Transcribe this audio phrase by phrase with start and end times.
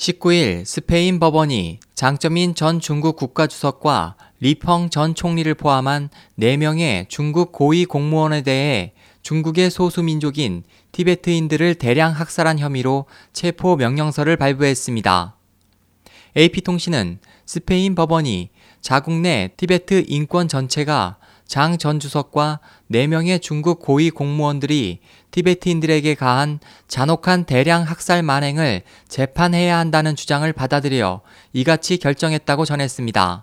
[0.00, 8.40] 19일 스페인 법원이 장점인 전 중국 국가주석과 리펑 전 총리를 포함한 4명의 중국 고위 공무원에
[8.40, 15.36] 대해 중국의 소수민족인 티베트인들을 대량 학살한 혐의로 체포 명령서를 발부했습니다.
[16.34, 18.48] AP통신은 스페인 법원이
[18.80, 21.18] 자국 내 티베트 인권 전체가
[21.50, 22.60] 장 전 주석과
[22.92, 25.00] 4명의 중국 고위 공무원들이
[25.32, 31.22] 티베트인들에게 가한 잔혹한 대량 학살 만행을 재판해야 한다는 주장을 받아들여
[31.52, 33.42] 이같이 결정했다고 전했습니다.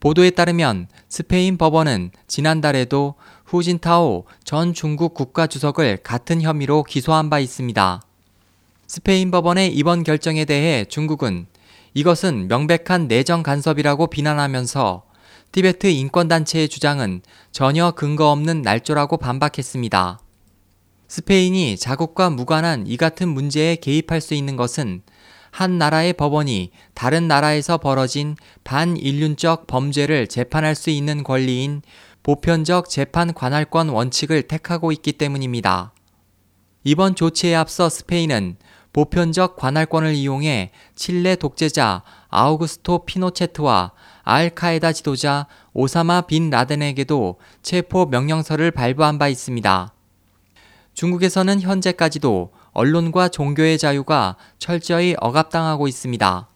[0.00, 8.02] 보도에 따르면 스페인 법원은 지난달에도 후진타오 전 중국 국가주석을 같은 혐의로 기소한 바 있습니다.
[8.88, 11.46] 스페인 법원의 이번 결정에 대해 중국은
[11.94, 15.11] 이것은 명백한 내정 간섭이라고 비난하면서
[15.52, 17.20] 티베트 인권단체의 주장은
[17.50, 20.18] 전혀 근거 없는 날조라고 반박했습니다.
[21.08, 25.02] 스페인이 자국과 무관한 이 같은 문제에 개입할 수 있는 것은
[25.50, 28.34] 한 나라의 법원이 다른 나라에서 벌어진
[28.64, 31.82] 반인륜적 범죄를 재판할 수 있는 권리인
[32.22, 35.92] 보편적 재판 관할권 원칙을 택하고 있기 때문입니다.
[36.82, 38.56] 이번 조치에 앞서 스페인은
[38.92, 49.18] 보편적 관할권을 이용해 칠레 독재자 아우구스토 피노체트와 알카에다 지도자 오사마 빈 라덴에게도 체포 명령서를 발부한
[49.18, 49.92] 바 있습니다.
[50.94, 56.48] 중국에서는 현재까지도 언론과 종교의 자유가 철저히 억압당하고 있습니다.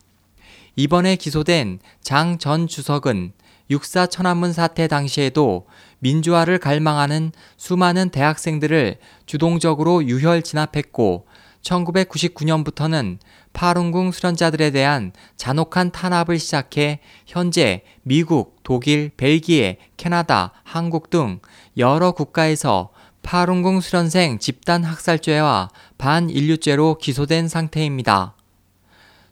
[0.77, 3.33] 이번에 기소된 장 전 주석은
[3.71, 5.67] 육사 천안문 사태 당시에도
[5.99, 11.27] 민주화를 갈망하는 수많은 대학생들을 주동적으로 유혈 진압했고
[11.67, 13.19] 1999년부터는
[13.53, 21.41] 파룬궁 수련자들에 대한 잔혹한 탄압을 시작해 현재 미국, 독일, 벨기에, 캐나다, 한국 등
[21.77, 22.91] 여러 국가에서
[23.23, 28.35] 파룬궁 수련생 집단 학살죄와 반인류죄로 기소된 상태입니다.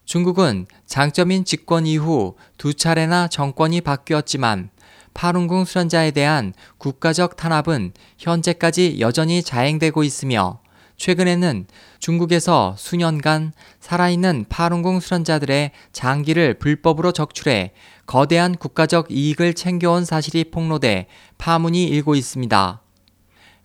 [0.04, 4.70] 중국은 장점인 집권 이후 두 차례나 정권이 바뀌었지만
[5.14, 10.63] 파룬궁 수련자에 대한 국가적 탄압은 현재까지 여전히 자행되고 있으며
[10.96, 11.66] 최근에는
[11.98, 17.72] 중국에서 수년간 살아있는 파룬궁 수련자들의 장기를 불법으로 적출해
[18.06, 21.06] 거대한 국가적 이익을 챙겨온 사실이 폭로돼
[21.38, 22.80] 파문이 일고 있습니다.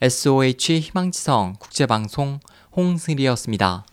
[0.01, 2.39] SOH 희망지성 국제방송
[2.75, 3.85] 홍승일이었습니다.